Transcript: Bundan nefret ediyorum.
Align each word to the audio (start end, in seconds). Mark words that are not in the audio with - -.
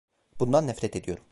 Bundan 0.39 0.67
nefret 0.67 0.95
ediyorum. 0.95 1.23